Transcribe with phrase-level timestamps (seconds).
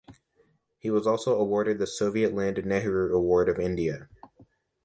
[0.79, 4.09] He was also awarded the "Soviet Land Nehru Award" of India.